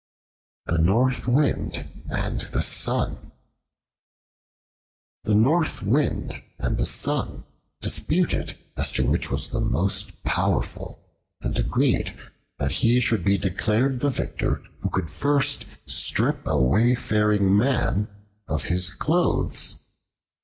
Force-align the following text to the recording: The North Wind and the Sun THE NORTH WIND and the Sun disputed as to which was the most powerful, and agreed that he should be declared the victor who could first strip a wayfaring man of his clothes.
The 0.65 0.79
North 0.79 1.27
Wind 1.27 1.87
and 2.09 2.41
the 2.41 2.63
Sun 2.63 3.31
THE 5.25 5.35
NORTH 5.35 5.83
WIND 5.83 6.41
and 6.57 6.79
the 6.79 6.87
Sun 6.87 7.43
disputed 7.81 8.57
as 8.75 8.91
to 8.93 9.05
which 9.05 9.29
was 9.29 9.49
the 9.49 9.61
most 9.61 10.23
powerful, 10.23 11.07
and 11.43 11.55
agreed 11.55 12.17
that 12.57 12.71
he 12.71 12.99
should 12.99 13.23
be 13.23 13.37
declared 13.37 13.99
the 13.99 14.09
victor 14.09 14.63
who 14.81 14.89
could 14.89 15.11
first 15.11 15.67
strip 15.85 16.47
a 16.47 16.59
wayfaring 16.59 17.55
man 17.55 18.07
of 18.47 18.63
his 18.63 18.89
clothes. 18.89 19.85